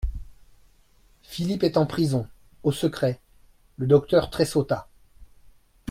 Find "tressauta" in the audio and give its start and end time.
4.31-4.89